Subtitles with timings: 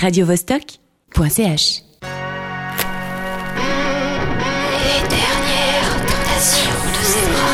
[0.00, 1.82] radiovostok.ch.
[4.72, 7.52] Les dernières tentations de Zebra.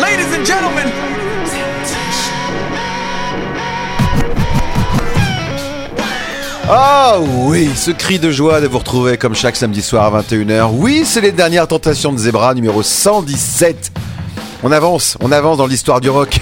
[0.00, 0.88] Ladies and gentlemen,
[6.68, 10.70] Ah oui, ce cri de joie de vous retrouver comme chaque samedi soir à 21h.
[10.72, 13.92] Oui, c'est les dernières tentations de Zebra numéro 117.
[14.62, 16.40] On avance, on avance dans l'histoire du rock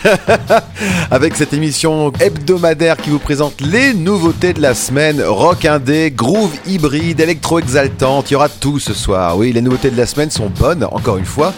[1.10, 6.52] avec cette émission hebdomadaire qui vous présente les nouveautés de la semaine, rock indé, groove
[6.66, 9.36] hybride, électro exaltante, il y aura tout ce soir.
[9.36, 11.52] Oui, les nouveautés de la semaine sont bonnes, encore une fois.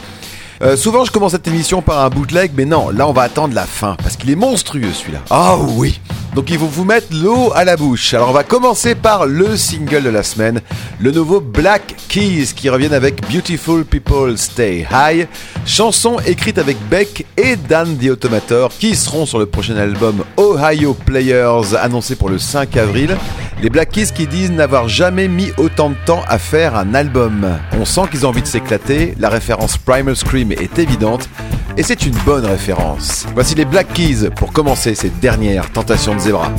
[0.62, 3.54] Euh, souvent, je commence cette émission par un bootleg, mais non, là, on va attendre
[3.54, 5.20] la fin parce qu'il est monstrueux celui-là.
[5.28, 6.00] Ah oui.
[6.36, 8.12] Donc, il faut vous mettre l'eau à la bouche.
[8.12, 10.60] Alors, on va commencer par le single de la semaine,
[10.98, 15.28] le nouveau Black Keys qui reviennent avec Beautiful People Stay High,
[15.64, 20.92] chanson écrite avec Beck et Dan the Automator qui seront sur le prochain album Ohio
[20.92, 23.16] Players annoncé pour le 5 avril.
[23.62, 27.58] Les Black Keys qui disent n'avoir jamais mis autant de temps à faire un album.
[27.80, 31.30] On sent qu'ils ont envie de s'éclater, la référence Primal Scream est évidente,
[31.78, 33.26] et c'est une bonne référence.
[33.34, 36.52] Voici les Black Keys pour commencer cette dernière tentation de Zebra.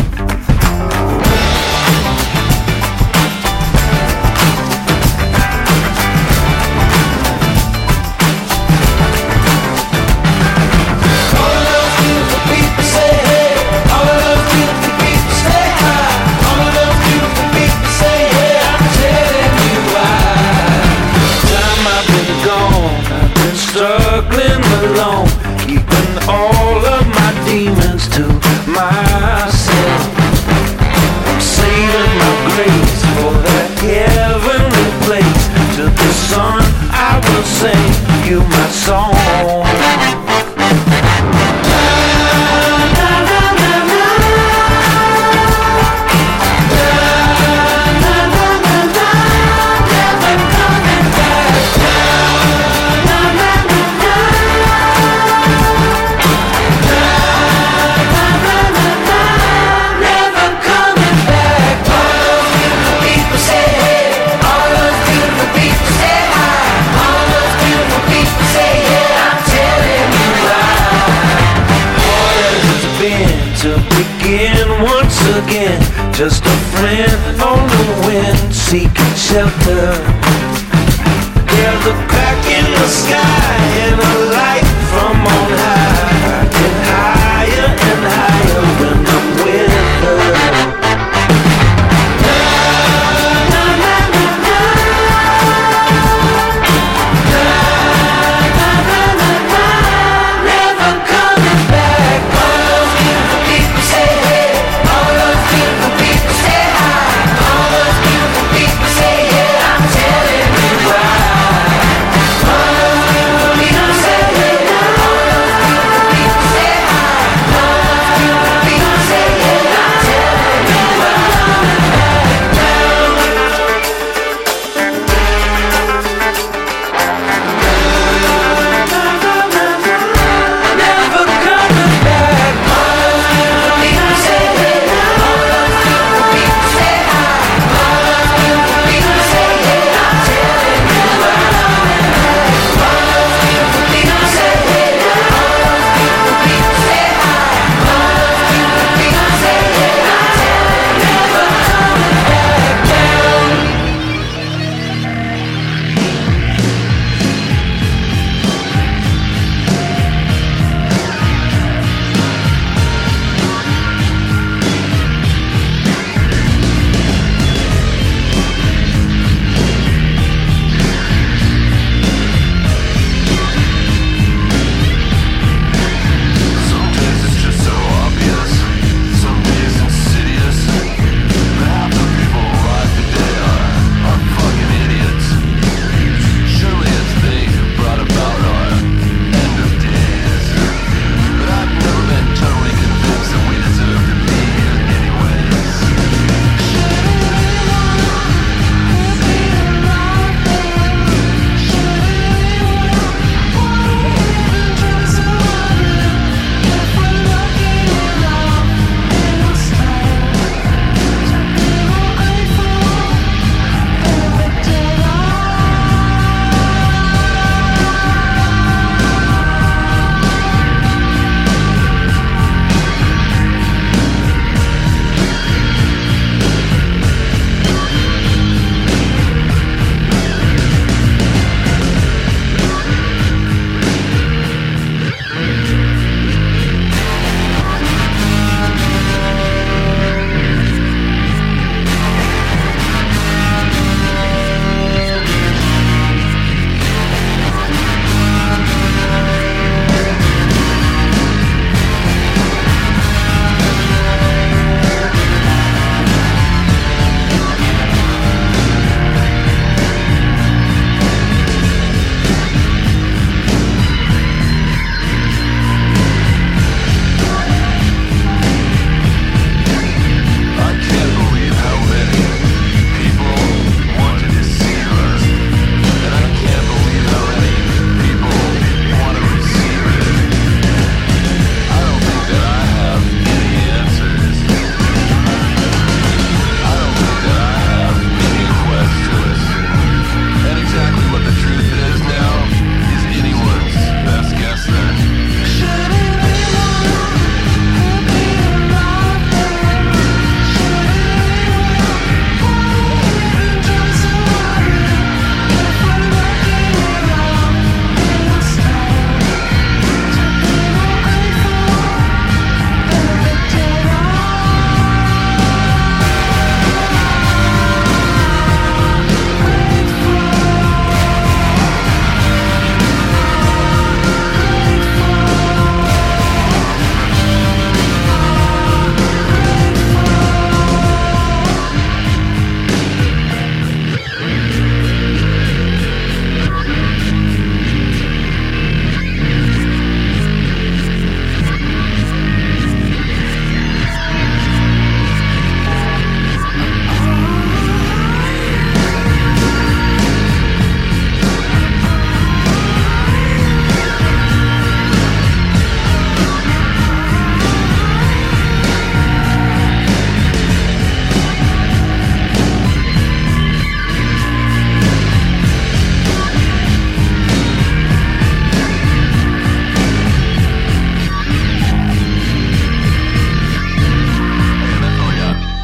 [79.27, 79.66] Seeking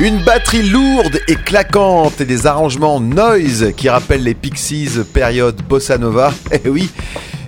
[0.03, 5.97] Une batterie lourde et claquante et des arrangements noise qui rappellent les Pixies période bossa
[5.97, 6.33] nova.
[6.65, 6.89] Eh oui,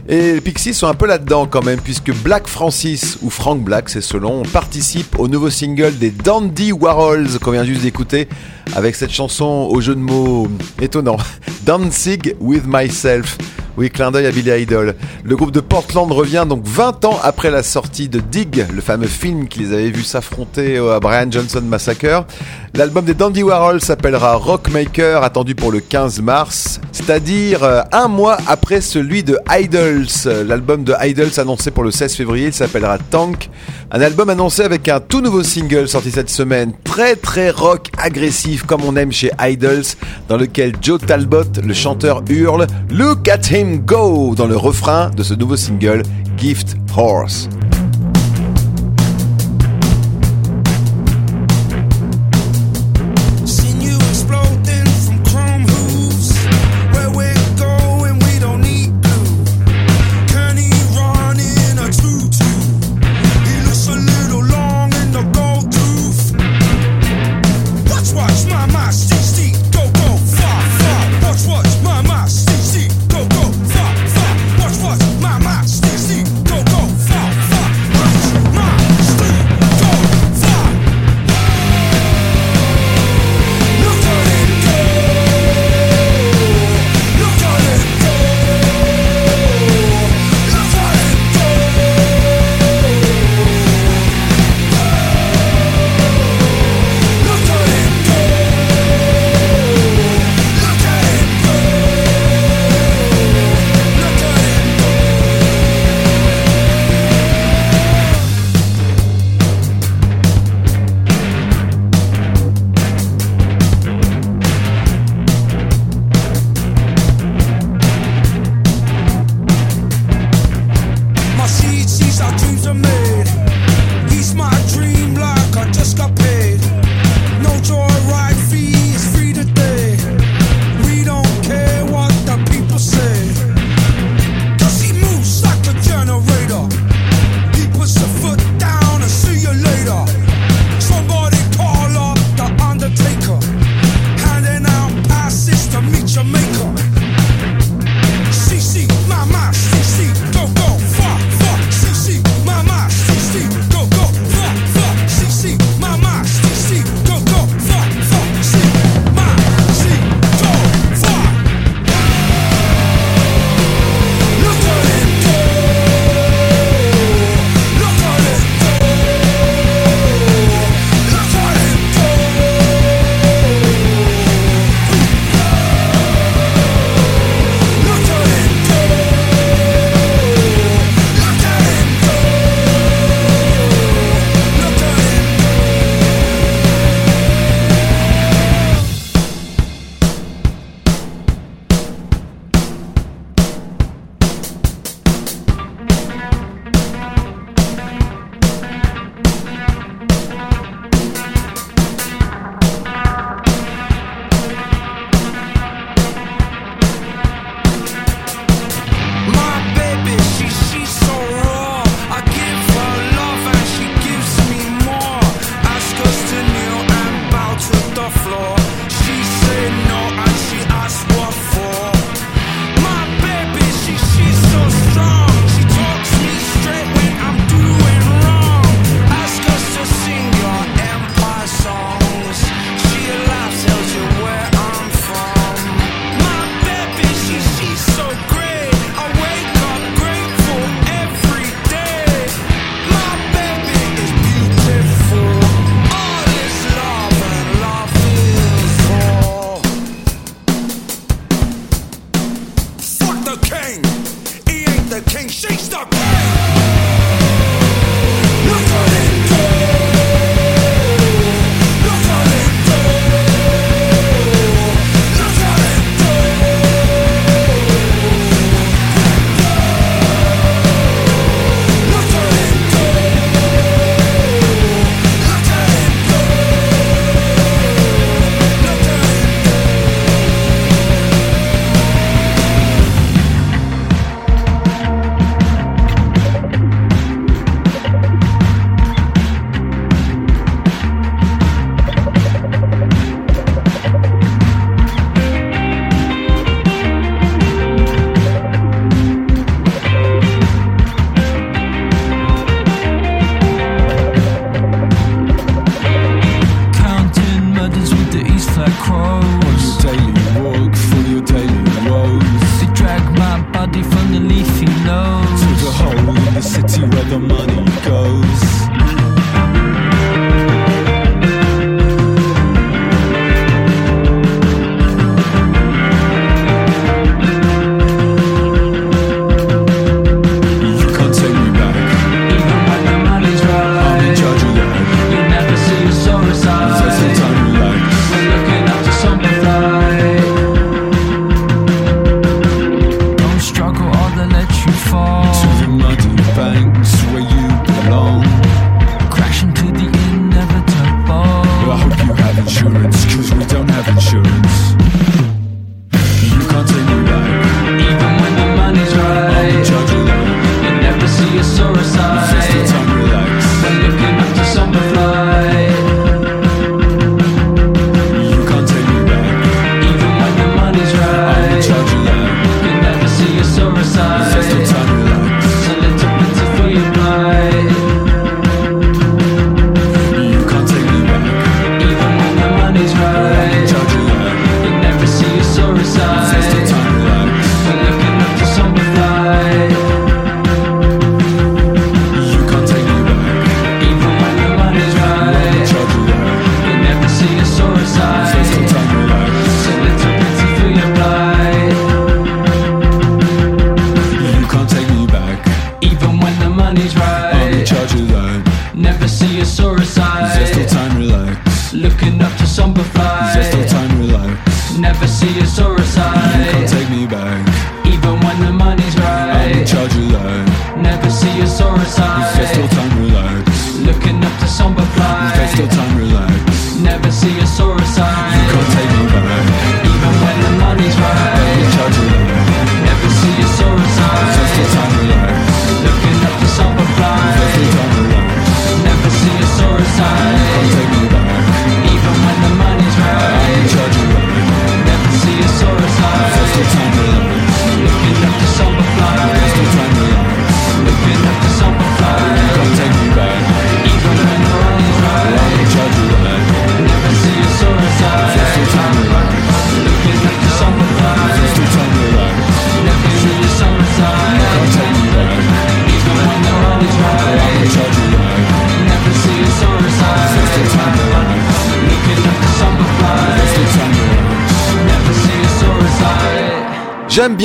[0.08, 3.90] et les Pixies sont un peu là-dedans quand même, puisque Black Francis, ou Frank Black,
[3.90, 8.30] c'est selon, participe au nouveau single des Dandy Warhols qu'on vient juste d'écouter,
[8.74, 10.48] avec cette chanson au jeu de mots
[10.82, 11.18] étonnant,
[11.66, 13.38] Dancing with Myself.
[13.78, 14.96] Oui, clin d'œil à Billy Idol.
[15.24, 19.08] Le groupe de Portland revient donc 20 ans après la sortie de Dig, le fameux
[19.08, 22.26] film qui les avait vus s'affronter à Brian Johnson Massacre.
[22.74, 28.38] L'album des Dandy Warhol s'appellera Rockmaker, attendu pour le 15 mars, c'est-à-dire euh, un mois
[28.48, 30.08] après celui de Idols.
[30.46, 33.50] L'album de Idols annoncé pour le 16 février, s'appellera Tank.
[33.92, 38.64] Un album annoncé avec un tout nouveau single sorti cette semaine, très très rock agressif
[38.64, 39.86] comme on aime chez Idols,
[40.28, 45.24] dans lequel Joe Talbot, le chanteur, hurle Look at him Go dans le refrain de
[45.24, 46.04] ce nouveau single
[46.38, 47.50] Gift Horse.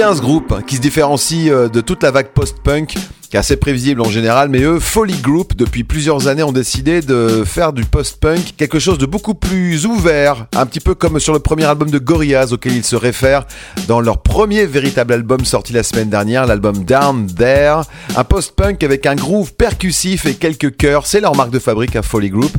[0.01, 2.95] Bien ce groupe qui se différencie euh, de toute la vague post-punk
[3.31, 7.45] qui assez prévisible en général, mais eux, Folly Group, depuis plusieurs années, ont décidé de
[7.47, 11.39] faire du post-punk quelque chose de beaucoup plus ouvert, un petit peu comme sur le
[11.39, 13.47] premier album de Gorillaz auquel ils se réfèrent
[13.87, 17.83] dans leur premier véritable album sorti la semaine dernière, l'album Down There,
[18.17, 22.03] un post-punk avec un groove percussif et quelques chœurs, c'est leur marque de fabrique à
[22.03, 22.53] Folly Group.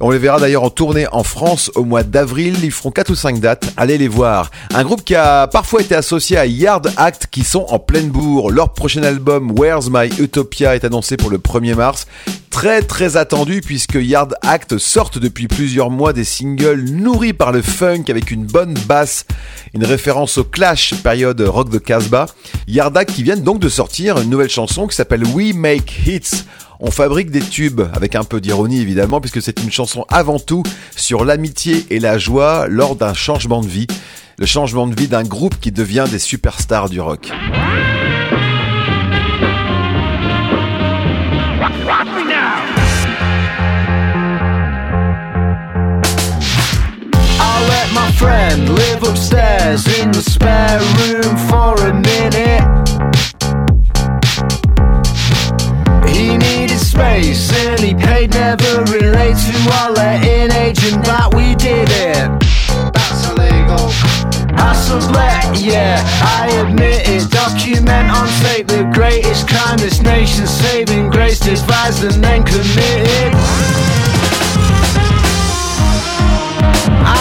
[0.00, 3.14] On les verra d'ailleurs en tournée en France au mois d'avril, ils feront 4 ou
[3.14, 4.50] 5 dates, allez les voir.
[4.74, 8.50] Un groupe qui a parfois été associé à Yard Act qui sont en pleine bourre.
[8.50, 12.06] Leur prochain album Where's My Utopia est annoncé pour le 1er mars.
[12.50, 17.62] Très très attendu puisque Yard Act sortent depuis plusieurs mois des singles nourris par le
[17.62, 19.26] funk avec une bonne basse,
[19.74, 22.26] une référence au Clash période rock de Casbah.
[22.66, 26.44] Yard Act qui viennent donc de sortir une nouvelle chanson qui s'appelle We Make Hits.
[26.80, 30.62] On fabrique des tubes, avec un peu d'ironie évidemment, puisque c'est une chanson avant tout
[30.96, 33.86] sur l'amitié et la joie lors d'un changement de vie.
[34.38, 37.32] Le changement de vie d'un groupe qui devient des superstars du rock.
[48.18, 52.66] Friend live upstairs in the spare room for a minute.
[56.08, 61.88] He needed space and he paid never relate to our letting agent that we did
[61.90, 62.28] it.
[62.92, 63.86] That's illegal.
[64.58, 67.30] I sublet, yeah, I admit it.
[67.30, 73.87] Document on tape the greatest crime this nation's saving grace devised and then committed.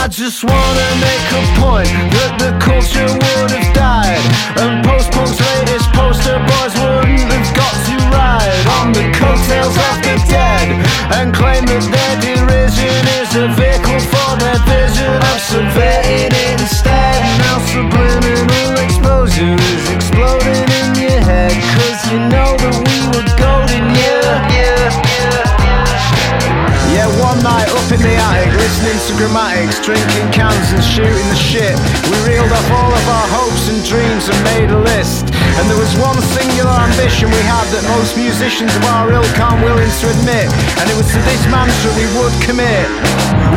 [0.07, 4.23] I just wanna make a point that the culture would have died
[4.55, 10.15] And post-punk's latest poster boys wouldn't have got to ride On the coattails of the
[10.31, 10.79] dead
[11.11, 17.19] And claim that their derision is a vehicle for their vision of subverting it instead.
[17.43, 22.46] Now subliminal exposure is exploding in your head Cause you know
[27.97, 31.73] in the attic, listening to grammatics, drinking cans and shooting the shit.
[32.09, 35.33] We reeled off all of our hopes and dreams and made a list.
[35.57, 39.65] And there was one singular ambition we had that most musicians of our ilk aren't
[39.65, 40.47] willing to admit.
[40.77, 42.85] And it was to this mantra we would commit.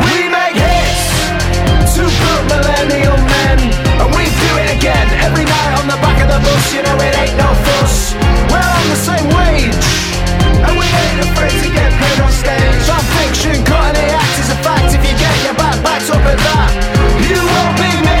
[0.09, 1.05] We make hits!
[1.93, 3.57] Two broke millennial men.
[4.01, 5.05] And we do it again.
[5.21, 8.17] Every night on the back of the bus, you know it ain't no fuss.
[8.49, 10.10] We're on the same wage.
[10.77, 12.79] We ain't afraid to get paid on stage.
[13.17, 14.93] Fiction, cutting the act is a fact.
[14.93, 16.69] If you get your back backed up at that,
[17.29, 18.20] you won't be missed.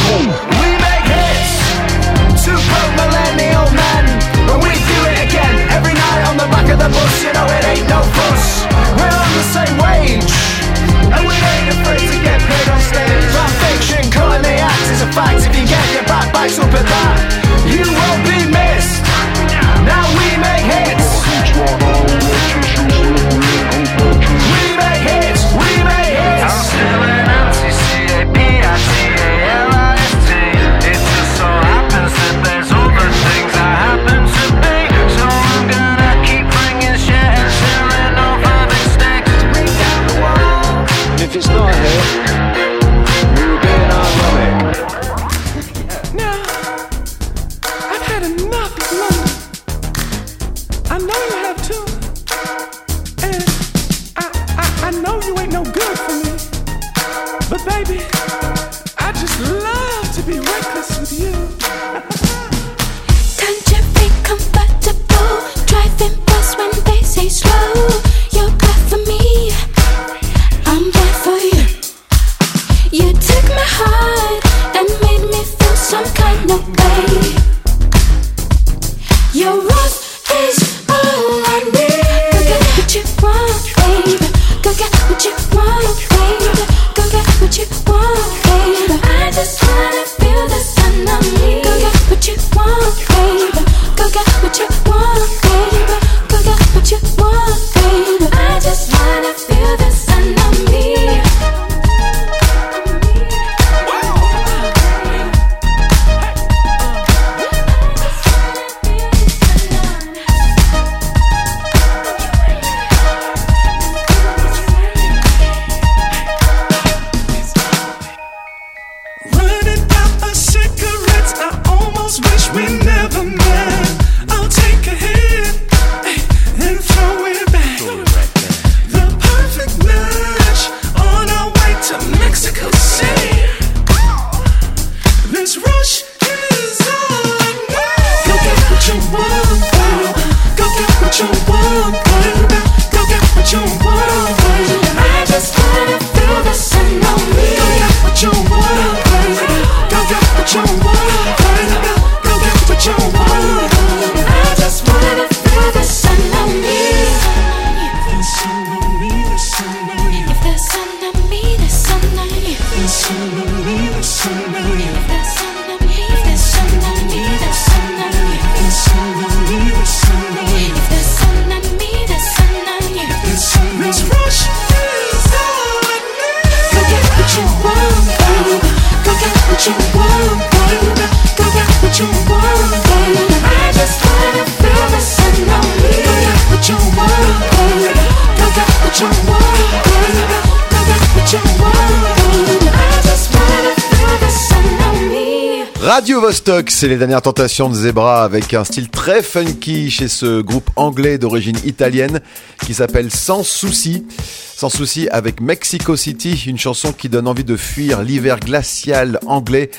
[196.67, 201.19] C'est les dernières tentations de Zebra avec un style très funky chez ce groupe anglais
[201.19, 202.19] d'origine italienne
[202.65, 204.07] qui s'appelle Sans Souci.
[204.55, 209.69] Sans Souci avec Mexico City, une chanson qui donne envie de fuir l'hiver glacial anglais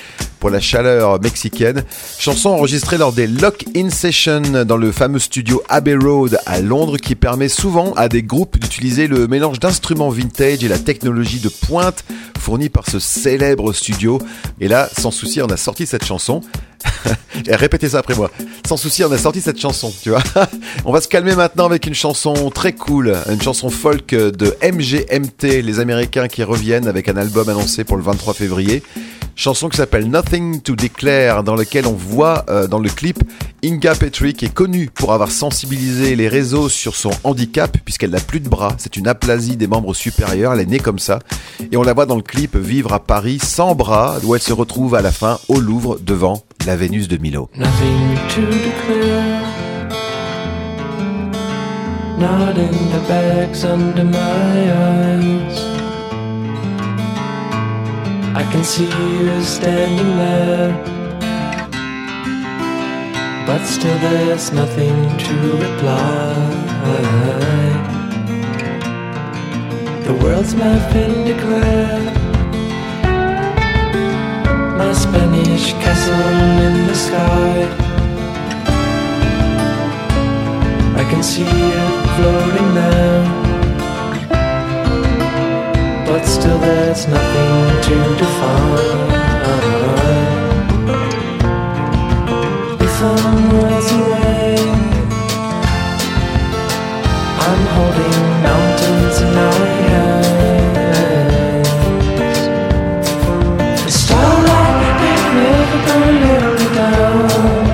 [0.43, 1.85] pour la chaleur mexicaine.
[2.19, 7.15] Chanson enregistrée lors des Lock-In Sessions dans le fameux studio Abbey Road à Londres qui
[7.15, 12.05] permet souvent à des groupes d'utiliser le mélange d'instruments vintage et la technologie de pointe
[12.41, 14.21] fournie par ce célèbre studio.
[14.61, 16.41] Et là, sans souci, on a sorti cette chanson.
[17.47, 18.29] Et répétez ça après moi.
[18.67, 20.25] Sans souci, on a sorti cette chanson, tu vois.
[20.85, 25.63] on va se calmer maintenant avec une chanson très cool, une chanson folk de MGMT,
[25.63, 28.83] les Américains qui reviennent avec un album annoncé pour le 23 février.
[29.35, 33.19] Chanson qui s'appelle Nothing to Declare, dans lequel on voit euh, dans le clip
[33.65, 38.21] Inga Petrie, qui est connue pour avoir sensibilisé les réseaux sur son handicap, puisqu'elle n'a
[38.21, 38.75] plus de bras.
[38.79, 41.21] C'est une aplasie des membres supérieurs, elle est née comme ça.
[41.71, 44.53] Et on la voit dans le clip vivre à Paris sans bras, où elle se
[44.53, 47.49] retrouve à la fin au Louvre devant la Vénus de Milo.
[58.35, 60.73] I can see you standing there.
[63.47, 65.35] But still, there's nothing to
[65.67, 66.33] reply.
[70.07, 70.79] The world's my
[71.27, 72.05] Declare.
[74.79, 76.15] My Spanish castle
[76.67, 77.83] in the sky.
[80.97, 83.42] I can see it floating there.
[86.13, 89.11] But still, there's nothing to define.
[92.87, 94.57] If I'm worlds away,
[97.47, 99.57] I'm holding mountains in my
[99.89, 101.71] hands.
[103.87, 107.65] The starlight ain't never gonna let me down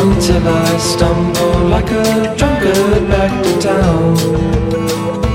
[0.00, 5.25] until I stumble like a drunkard back to town.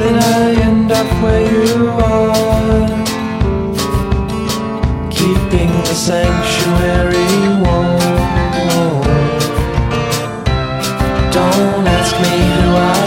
[0.00, 2.88] Then I end up where you are,
[5.10, 8.00] keeping the sanctuary warm.
[11.36, 12.99] Don't ask me who I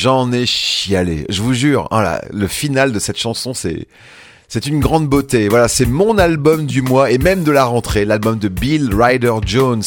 [0.00, 1.26] J'en ai chialé.
[1.28, 3.86] Je vous jure, hein, là, le final de cette chanson, c'est
[4.48, 5.48] c'est une grande beauté.
[5.48, 9.34] Voilà, c'est mon album du mois et même de la rentrée, l'album de Bill Ryder
[9.44, 9.82] Jones,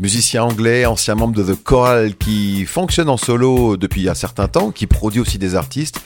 [0.00, 4.72] musicien anglais, ancien membre de The Choral, qui fonctionne en solo depuis un certain temps,
[4.72, 6.00] qui produit aussi des artistes,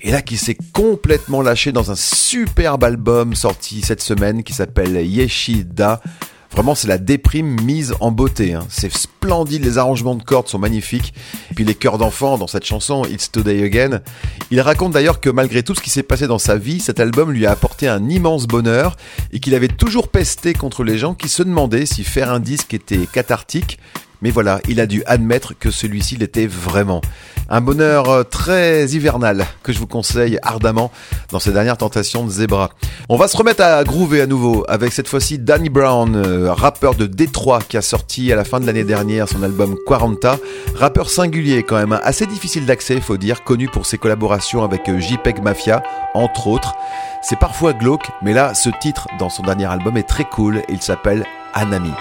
[0.00, 4.96] et là qui s'est complètement lâché dans un superbe album sorti cette semaine qui s'appelle
[5.06, 6.00] Yeshida.
[6.52, 8.54] Vraiment, c'est la déprime mise en beauté.
[8.54, 8.66] hein.
[8.68, 11.12] C'est splendide, les arrangements de cordes sont magnifiques.
[11.50, 14.00] Et puis les chœurs d'enfants dans cette chanson, It's Today Again.
[14.50, 17.30] Il raconte d'ailleurs que malgré tout ce qui s'est passé dans sa vie, cet album
[17.30, 18.96] lui a apporté un immense bonheur
[19.32, 22.74] et qu'il avait toujours pesté contre les gens qui se demandaient si faire un disque
[22.74, 23.78] était cathartique.
[24.22, 27.00] Mais voilà, il a dû admettre que celui-ci l'était vraiment.
[27.50, 30.90] Un bonheur euh, très hivernal que je vous conseille ardemment
[31.30, 32.70] dans ces dernières tentations de Zebra.
[33.08, 36.94] On va se remettre à groover à nouveau avec cette fois-ci Danny Brown, euh, rappeur
[36.94, 40.38] de Détroit qui a sorti à la fin de l'année dernière son album Quaranta.
[40.74, 44.88] Rappeur singulier quand même, hein, assez difficile d'accès faut dire, connu pour ses collaborations avec
[44.88, 46.74] euh, JPEG Mafia entre autres.
[47.22, 50.82] C'est parfois glauque, mais là ce titre dans son dernier album est très cool, il
[50.82, 51.92] s'appelle Anami.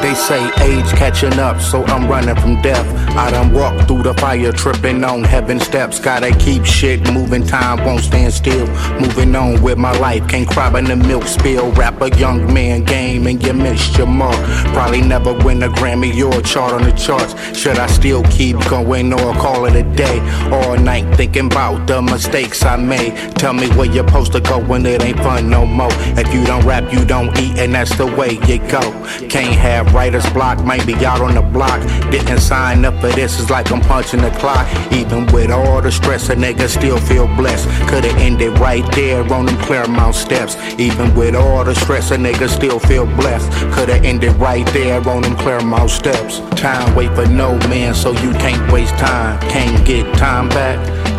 [0.00, 2.86] They say age catching up, so I'm running from death.
[3.16, 5.98] I done walked through the fire, tripping on heaven steps.
[5.98, 8.66] Gotta keep shit moving, time won't stand still.
[9.00, 11.72] Moving on with my life, can't cry when the milk spill.
[11.72, 14.36] Rap a young man game and you missed your mark.
[14.72, 17.34] Probably never win a Grammy or a chart on the charts.
[17.58, 20.20] Should I still keep going or call it a day?
[20.52, 23.16] All night thinking about the mistakes I made.
[23.36, 25.90] Tell me where you're supposed to go when it ain't fun no more.
[26.16, 28.80] If you don't rap, you don't eat, and that's the way you go.
[29.28, 31.80] Can't have writer's block, might be out on the block.
[32.10, 34.66] Didn't sign up for this, it's like I'm punching the clock.
[34.92, 37.68] Even with all the stress, a nigga still feel blessed.
[37.88, 40.56] Could've ended right there on them Claremont steps.
[40.78, 43.50] Even with all the stress, a nigga still feel blessed.
[43.72, 46.40] Could've ended right there on them Claremont steps.
[46.60, 49.40] Time wait for no man, so you can't waste time.
[49.50, 50.78] Can't get time back.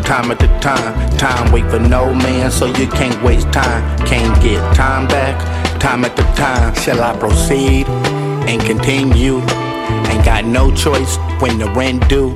[0.09, 3.83] Time at the time, time wait for no man, so you can't waste time.
[4.07, 5.37] Can't get time back,
[5.79, 6.73] time at the time.
[6.73, 7.85] Shall I proceed
[8.49, 9.35] and continue?
[9.37, 12.33] Ain't got no choice when the rent due.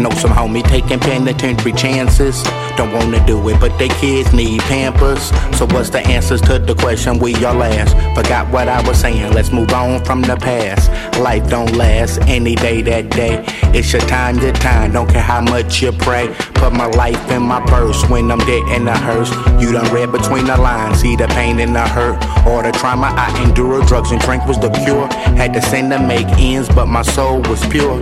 [0.00, 2.42] Know some homie taking penitentiary chances.
[2.76, 5.30] Don't wanna do it, but they kids need pampers.
[5.56, 7.94] So what's the answers to the question we all ask?
[8.14, 10.90] Forgot what I was saying, let's move on from the past.
[11.20, 13.44] Life don't last any day that day.
[13.72, 16.28] It's your time, your time, don't care how much you pray.
[16.54, 19.30] Put my life in my purse when I'm dead in the hearse.
[19.60, 22.22] You done read between the lines, see the pain and the hurt.
[22.46, 25.06] All the trauma I endured, drugs and drink was the cure.
[25.36, 28.00] Had to sin to make ends, but my soul was pure.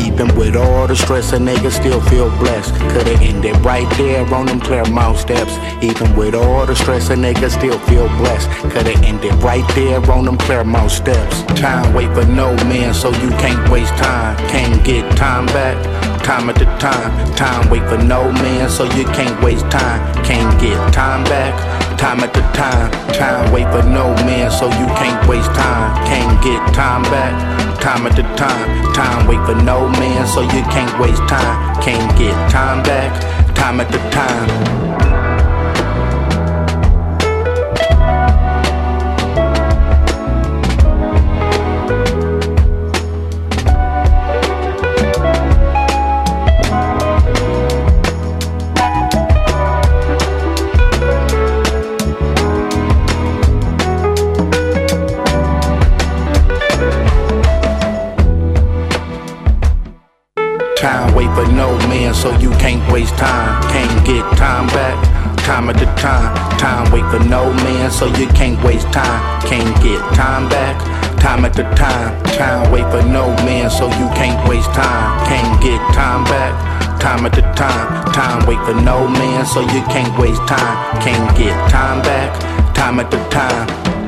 [0.00, 2.74] Even with all the stress, a nigga still feel blessed.
[2.74, 5.54] Coulda ended right there on them Claremont steps.
[5.82, 8.48] Even with all the stress, a nigga still feel blessed.
[8.72, 11.42] Coulda ended right there on them Claremont steps.
[11.60, 14.36] Time wait for no man, so you can't waste time.
[14.48, 15.76] Can't get time back
[16.30, 17.34] time at a time.
[17.34, 20.00] Time wait for no man, so you can't waste time.
[20.24, 21.54] Can't get time back.
[21.98, 22.90] Time at a time.
[23.12, 26.06] Time wait for no man, so you can't waste time.
[26.06, 28.92] Can't get time back time at a time.
[28.92, 31.82] Time wait for no man, so you can't waste time.
[31.82, 33.10] Can't get time back,
[33.54, 35.09] time at a time.
[62.10, 63.62] in so you can't waste time.
[63.70, 64.96] Can't get time back.
[65.44, 66.30] Time at the time.
[66.58, 69.20] Time wait for no man so you can't waste time.
[69.42, 70.76] Can't get time back.
[71.20, 72.22] Time at the time.
[72.36, 75.26] Time wait for no man so you can't waste time.
[75.26, 76.54] Can't get time back
[77.00, 78.12] time at the time.
[78.12, 81.00] Time wait for no man, so you can't waste time.
[81.00, 82.28] Can't get time back,
[82.74, 83.99] time at the time.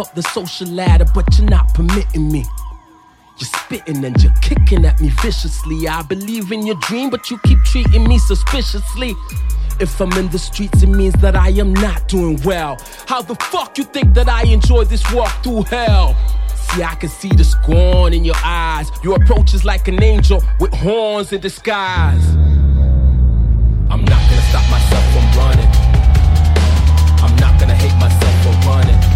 [0.00, 2.44] up the social ladder, but you're not permitting me.
[3.38, 5.88] You're spitting and you're kicking at me viciously.
[5.88, 9.14] I believe in your dream, but you keep treating me suspiciously.
[9.78, 12.78] If I'm in the streets, it means that I am not doing well.
[13.06, 16.16] How the fuck you think that I enjoy this walk through hell?
[16.54, 18.90] See, I can see the scorn in your eyes.
[19.02, 22.26] Your approach is like an angel with horns in disguise.
[23.90, 25.70] I'm not gonna stop myself from running.
[27.24, 29.09] I'm not gonna hate myself for running.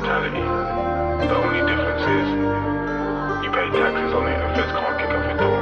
[0.00, 0.40] mentality.
[1.28, 2.26] The only difference is
[3.44, 5.60] you pay taxes on it and feds can't kick off a door.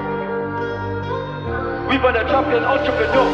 [1.88, 3.26] We run a traveling entrepreneur.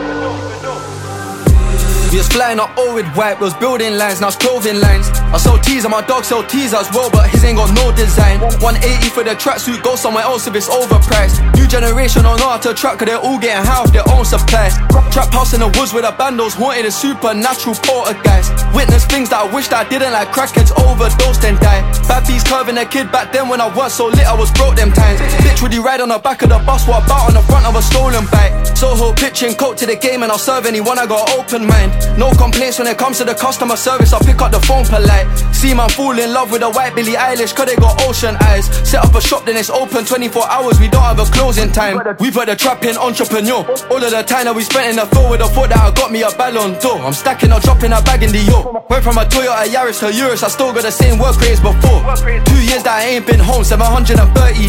[2.10, 5.10] We was flying up all with white, we was building lines, now it's clothing lines.
[5.34, 7.90] I sell teas and my dog sell teas as well, but his ain't got no
[7.90, 8.38] design.
[8.62, 11.42] 180 for the tracksuit, go somewhere else if it's overpriced.
[11.74, 14.70] Generation know how to track, cause they're all getting high off their own supply.
[15.10, 18.54] Trap house in the woods with the bandos, haunted a supernatural poltergeist.
[18.70, 21.82] Witness things that I wished I didn't, like crackheads overdosed and die.
[22.06, 24.76] Bad bees curving a kid back then when I was so lit, I was broke
[24.76, 25.18] them times.
[25.42, 27.66] Bitch, would you ride on the back of the bus, what about on the front
[27.66, 28.54] of a stolen bike?
[28.76, 31.90] Soho pitching coke to the game and I'll serve anyone, I got open mind.
[32.18, 35.26] No complaints when it comes to the customer service, I'll pick up the phone polite.
[35.50, 38.66] See man fall in love with a white Billie Eilish, cause they got ocean eyes.
[38.86, 41.98] Set up a shop, then it's open 24 hours, we don't have a closing time.
[42.20, 43.64] We put the trap in entrepreneur.
[43.90, 45.90] All of the time that we spent in the field with the thought that I
[45.90, 47.00] got me a ballon d'or.
[47.00, 48.84] I'm stacking up, dropping a bag in the yo.
[48.88, 52.00] Went from a Toyota Yaris to Urus, I still got the same work rates before.
[52.46, 54.22] Two years that I ain't been home, 730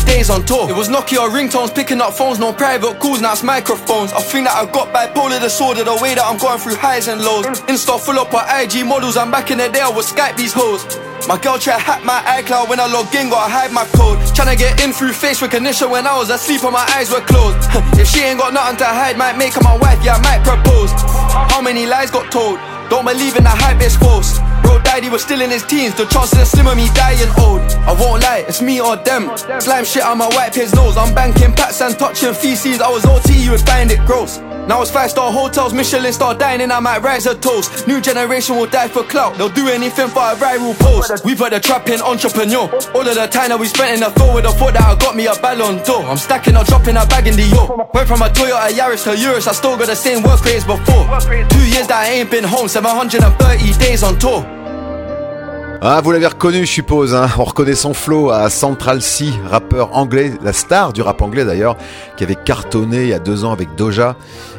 [0.05, 0.69] days on tour.
[0.69, 4.13] It was Nokia ringtones, picking up phones, no private calls, now it's microphones.
[4.13, 7.21] I think that I got bipolar disorder, the way that I'm going through highs and
[7.21, 7.45] lows.
[7.67, 10.53] Insta full up on IG models, and back in the day I would Skype these
[10.53, 10.85] hoes.
[11.27, 14.19] My girl try hack my iCloud when I log in, gotta hide my code.
[14.37, 17.57] Tryna get in through face recognition when I was asleep and my eyes were closed.
[17.99, 20.43] if she ain't got nothing to hide, might make her my wife, yeah, I might
[20.45, 20.91] propose.
[21.51, 22.59] How many lies got told?
[22.89, 24.37] Don't believe in the hype, it's false.
[24.61, 25.95] Bro died, he was still in his teens.
[25.95, 27.61] The chances are slim of me dying old.
[27.89, 29.35] I won't lie, it's me or them.
[29.59, 30.95] Slime shit on my white his nose.
[30.95, 32.81] I'm banking pats and touching feces.
[32.81, 34.37] I was OT, you would find it gross.
[34.67, 37.87] Now it's five star hotels, Michelin star dining, I might rise a toast.
[37.87, 41.23] New generation will die for clout, they'll do anything for a viral post.
[41.23, 42.67] We put the trap entrepreneur.
[42.95, 44.95] All of the time that we spent in the field with the thought that I
[44.97, 46.03] got me a ballon d'or.
[46.05, 47.89] I'm stacking up, dropping a bag in the yo.
[47.93, 51.05] Went from a Toyota Yaris to Urus, I still got the same work rates before.
[51.49, 54.43] Two years that I ain't been home, 730 days on tour.
[55.81, 57.13] Ah, vous l'avez reconnu, je suppose.
[57.13, 61.45] Hein On reconnaît son flow à Central C, rappeur anglais, la star du rap anglais
[61.45, 61.75] d'ailleurs,
[62.17, 64.15] qui avait cartonné il y a deux ans avec Doja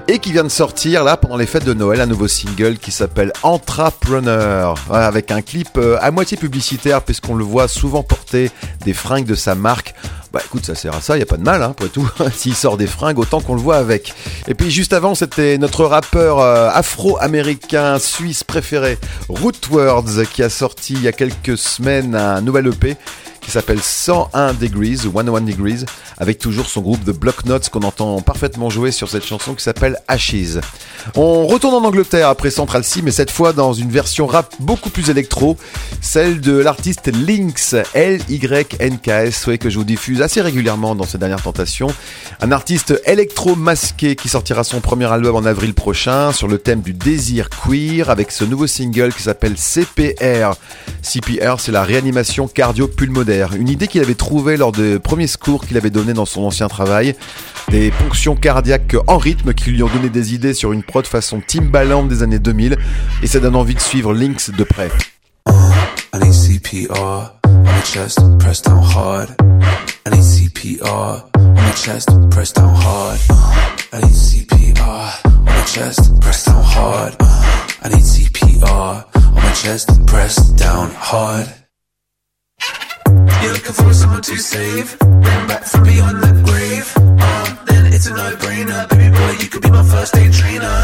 [0.09, 2.92] et qui vient de sortir là pendant les fêtes de Noël un nouveau single qui
[2.92, 8.50] s'appelle Entrepreneur, avec un clip euh, à moitié publicitaire puisqu'on le voit souvent porter
[8.84, 9.94] des fringues de sa marque.
[10.32, 12.09] Bah écoute, ça sert à ça, y a pas de mal, hein, après tout.
[12.34, 14.14] S'il sort des fringues, autant qu'on le voit avec.
[14.48, 18.98] Et puis juste avant, c'était notre rappeur euh, afro-américain suisse préféré,
[19.28, 22.96] Rootwords, qui a sorti il y a quelques semaines un nouvel EP
[23.47, 25.84] qui s'appelle 101 Degrees, 101 Degrees,
[26.18, 29.62] avec toujours son groupe The Block Notes qu'on entend parfaitement jouer sur cette chanson qui
[29.62, 30.59] s'appelle Ashes.
[31.14, 34.90] On retourne en Angleterre après Central C, mais cette fois dans une version rap beaucoup
[34.90, 35.57] plus électro,
[36.01, 41.42] celle de l'artiste Lynx, L-Y-N-K-S, ouais, que je vous diffuse assez régulièrement dans ces dernières
[41.42, 41.88] tentations.
[42.40, 46.80] Un artiste électro masqué qui sortira son premier album en avril prochain sur le thème
[46.80, 50.57] du désir queer avec ce nouveau single qui s'appelle CPR.
[51.03, 53.36] CPR, c'est la réanimation cardio-pulmonaire.
[53.57, 56.68] Une idée qu'il avait trouvée lors des premiers secours qu'il avait donné dans son ancien
[56.68, 57.14] travail.
[57.70, 61.43] Des ponctions cardiaques en rythme qui lui ont donné des idées sur une prod façon
[61.47, 62.76] Timbaland des années 2000
[63.22, 64.91] et ça donne envie de suivre Lynx de près.
[83.42, 86.86] You're looking for someone to save, bring back from beyond the grave.
[86.96, 90.76] Uh, then it's a no-brainer, baby boy, you could be my first aid trainer.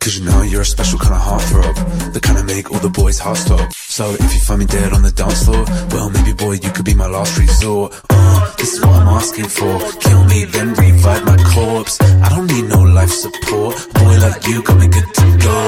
[0.00, 2.88] Cause you know you're a special kind of heartthrob The kind of make all the
[2.88, 6.32] boys' hearts stop So if you find me dead on the dance floor Well maybe
[6.32, 7.92] boy you could be my last resort.
[8.08, 9.78] Uh, This is what I'm asking for.
[10.00, 12.00] Kill me then revive my corpse.
[12.00, 13.74] I don't need no life support.
[13.94, 15.58] Boy like you got me good to go.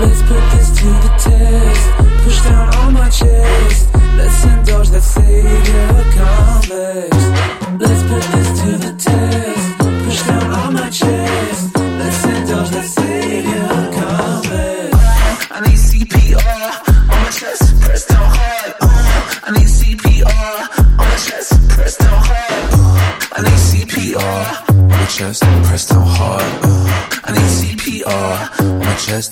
[0.00, 1.67] Let's put this to the test.
[4.98, 7.16] That savior complex.
[7.82, 9.78] Let's put this to the test.
[10.04, 11.76] Push down on my chest.
[11.76, 13.68] Let's indulge that savior
[13.98, 14.96] complex.
[15.50, 16.64] I need CPR
[17.12, 18.74] on my chest, press down hard.
[18.80, 20.54] Uh, I need CPR
[20.90, 22.64] on my chest, press down hard.
[22.74, 26.52] Uh, I need CPR on my chest, press down hard.
[26.64, 29.30] Uh, I need CPR on my chest,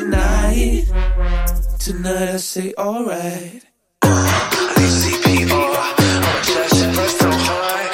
[0.00, 0.84] tonight.
[1.78, 3.62] Tonight I say alright.
[4.80, 5.76] HCPR,
[6.26, 7.88] I'm just press so hard.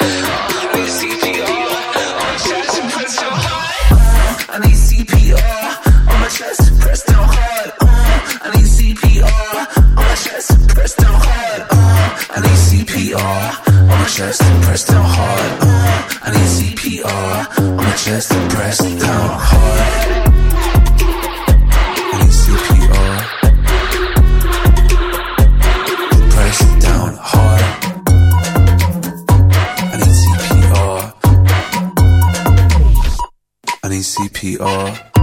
[4.49, 5.41] I need CPR
[6.11, 7.69] on my chest, pressed down hard.
[7.81, 7.95] Uh,
[8.39, 9.33] I need CPR
[9.91, 11.61] on my chest, pressed down hard.
[11.71, 11.85] Uh,
[12.31, 15.51] I need CPR on my chest, pressed down hard.
[15.61, 15.75] Uh,
[16.23, 20.26] I need CPR on my chest, pressed down hard.
[34.37, 35.16] PR.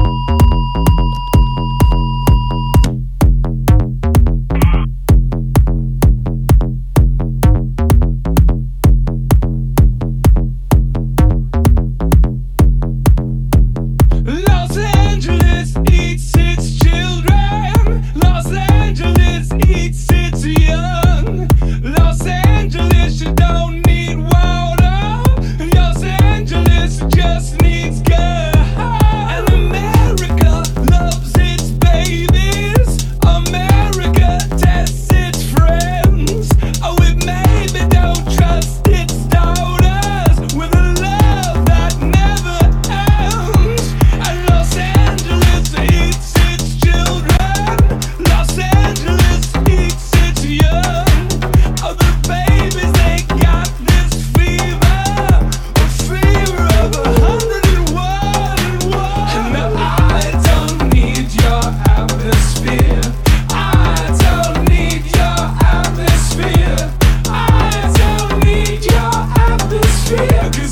[70.11, 70.64] Yeah.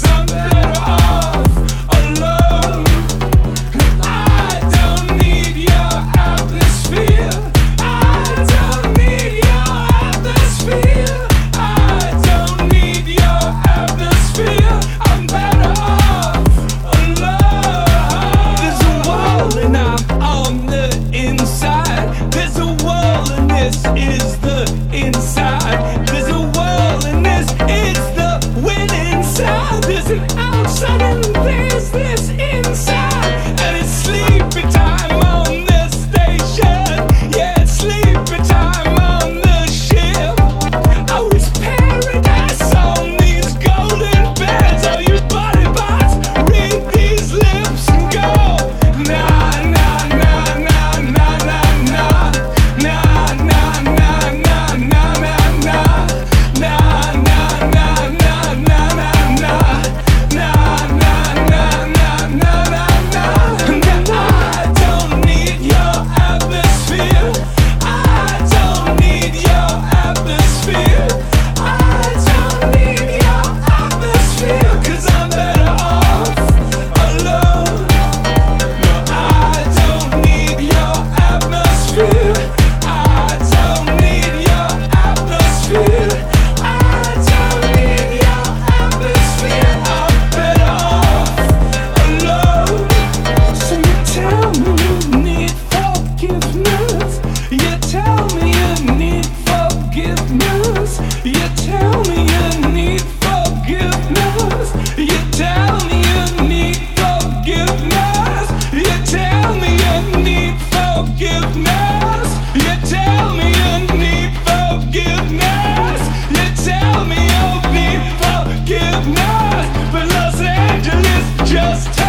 [121.53, 122.02] just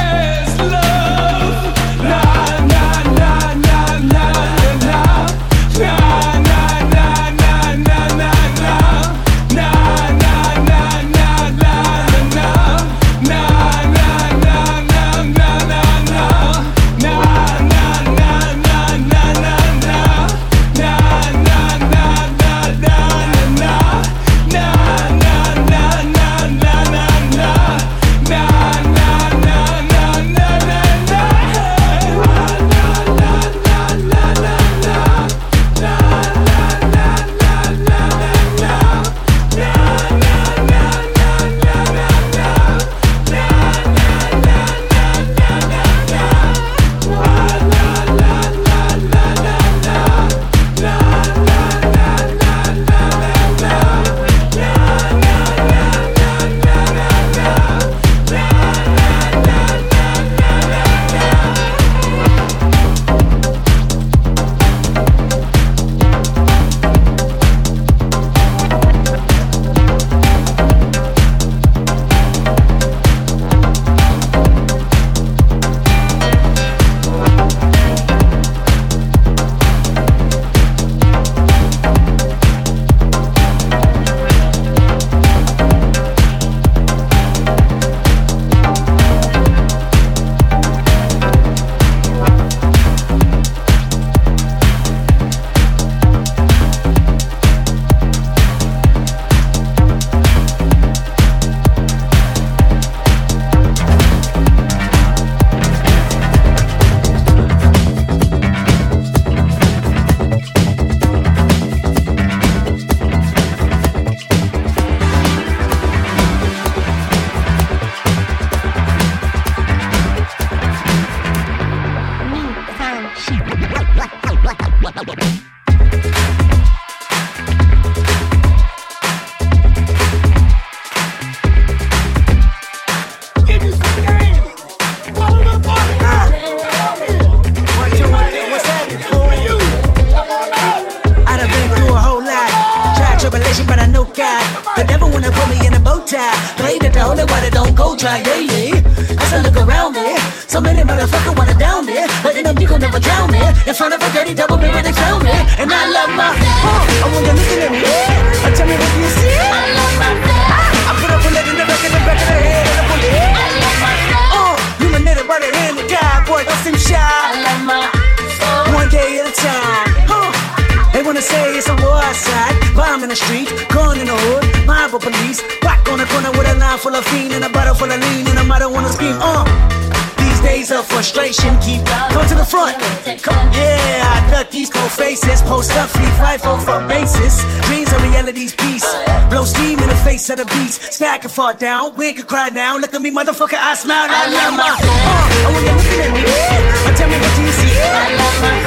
[191.44, 192.78] Fall down, we can cry now.
[192.78, 194.08] Look at me, motherfucker, I smile.
[194.08, 194.64] I love my.
[194.64, 196.24] Uh, oh, you're looking at me.
[196.24, 197.68] Uh, tell me what do you see?
[197.84, 198.64] I love my.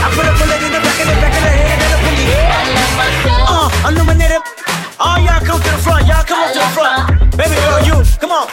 [0.00, 2.00] I put a bullet in the back of the back of the head of the
[2.08, 2.32] police.
[2.40, 3.04] I love my.
[3.52, 4.40] Uh, illuminated.
[4.96, 6.08] All y'all come to the front.
[6.08, 7.36] Y'all come up to the front.
[7.36, 8.48] Baby girl, you, come on.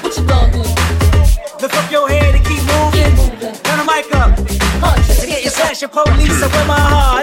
[0.00, 0.64] What you gonna do?
[1.60, 3.12] Lift up your head and keep moving.
[3.60, 4.40] Turn the mic up.
[4.40, 7.19] To get your slash, your police, I wear my heart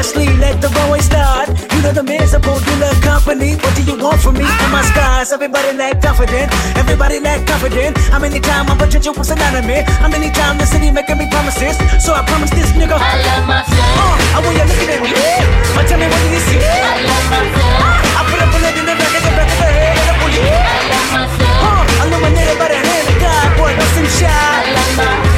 [0.00, 0.38] my sleeve.
[0.40, 1.52] Let the runway start.
[1.76, 3.52] You know the miserable, you love company.
[3.60, 4.48] What do you want from me?
[4.48, 6.48] In my skies, everybody lack confident.
[6.82, 7.98] Everybody lack confident.
[8.08, 9.84] How many times I'm potential was synonymous?
[10.00, 11.76] How many times the city making me promises?
[12.00, 12.96] So I promise this nigga.
[12.96, 14.00] I love myself.
[14.00, 15.12] Uh, I want you looking at me.
[15.12, 16.64] Uh, tell me what do you see?
[16.64, 18.16] I love myself.
[18.16, 20.14] I put a bullet in the back of the back of the head of the
[20.16, 20.48] police.
[20.48, 21.60] I love myself.
[21.60, 24.32] Uh, illuminated by the hand of God, boy, don't seem shy.
[24.32, 25.29] I love myself.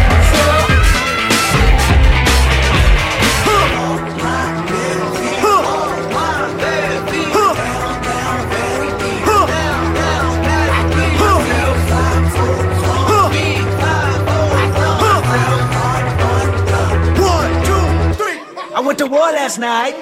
[18.92, 19.94] Went to war last night.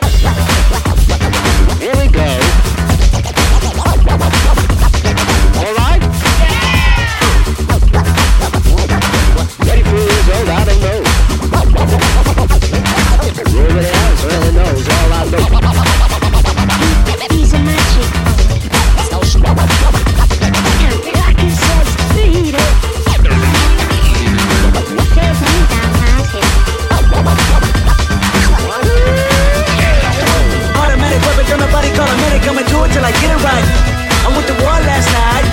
[1.80, 2.49] Here we go.
[32.50, 33.66] I'ma do it till I get it right.
[34.26, 35.46] I went to war last night.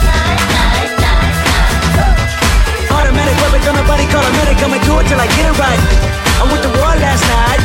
[2.89, 4.57] Automatic weapon, don't nobody call a medic.
[4.65, 5.81] I'ma do it till I get it right.
[6.41, 7.61] I went to war last night.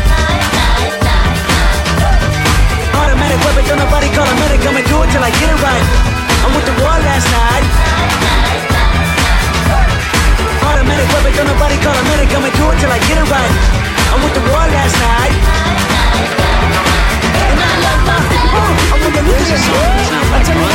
[2.92, 4.60] Automatic weapon, don't nobody call a medic.
[4.68, 5.86] I'ma do it till I get it right.
[6.44, 7.64] I went to war last night.
[10.60, 12.28] Automatic weapon, don't nobody call a medic.
[12.36, 13.52] I'ma do it till I get it right.
[14.12, 15.32] I went to war last night.
[19.14, 20.71] Uh, I want to look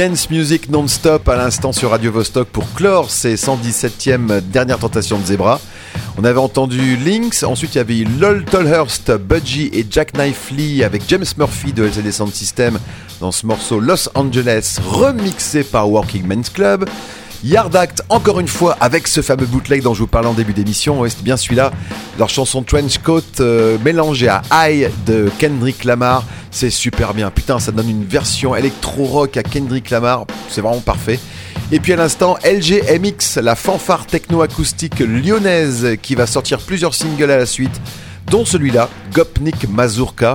[0.00, 5.26] dance music non-stop à l'instant sur Radio Vostok pour clore ces 117e dernière tentation de
[5.26, 5.60] Zebra.
[6.16, 10.84] On avait entendu Lynx, ensuite il y avait Lol Tolhurst, Budgie et Jack Knife Lee
[10.84, 12.78] avec James Murphy de LCD Sound System
[13.20, 16.88] dans ce morceau Los Angeles remixé par Working Men's Club.
[17.44, 20.52] Yard Act, encore une fois, avec ce fameux bootleg dont je vous parlais en début
[20.52, 21.06] d'émission.
[21.08, 21.72] C'est bien celui-là.
[22.18, 26.24] Leur chanson Trench Coat euh, mélangée à High de Kendrick Lamar.
[26.50, 27.30] C'est super bien.
[27.30, 30.26] Putain, ça donne une version électro-rock à Kendrick Lamar.
[30.48, 31.18] C'est vraiment parfait.
[31.72, 37.38] Et puis à l'instant, LGMX, la fanfare techno-acoustique lyonnaise qui va sortir plusieurs singles à
[37.38, 37.80] la suite,
[38.26, 40.34] dont celui-là, Gopnik Mazurka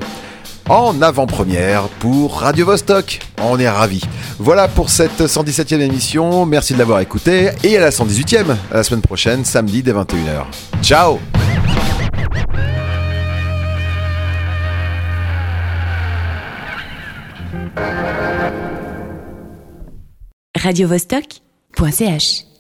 [0.70, 3.20] en avant-première pour Radio Vostok.
[3.42, 4.02] On est ravis.
[4.40, 6.46] Voilà pour cette 117e émission.
[6.46, 7.52] Merci de l'avoir écouté.
[7.64, 10.46] Et à la 118e, à la semaine prochaine, samedi dès 21h.
[10.82, 11.20] Ciao
[20.66, 22.55] radiovostok.ch